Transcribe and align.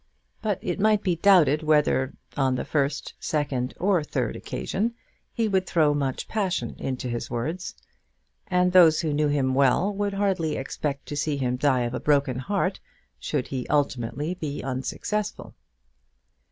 But 0.41 0.57
it 0.63 0.79
might 0.79 1.03
be 1.03 1.17
doubted 1.17 1.61
whether, 1.61 2.13
on 2.35 2.55
the 2.55 2.65
first, 2.65 3.13
second, 3.19 3.75
or 3.79 4.03
third 4.03 4.35
occasion, 4.35 4.95
he 5.31 5.47
would 5.47 5.67
throw 5.67 5.93
much 5.93 6.27
passion 6.27 6.75
into 6.79 7.07
his 7.07 7.29
words; 7.29 7.75
and 8.47 8.71
those 8.71 9.01
who 9.01 9.13
knew 9.13 9.27
him 9.27 9.53
well 9.53 9.93
would 9.93 10.13
hardly 10.13 10.55
expect 10.55 11.05
to 11.09 11.15
see 11.15 11.37
him 11.37 11.55
die 11.55 11.81
of 11.81 11.93
a 11.93 11.99
broken 11.99 12.39
heart, 12.39 12.79
should 13.19 13.49
he 13.49 13.67
ultimately 13.67 14.33
be 14.33 14.63
unsuccessful. 14.63 15.53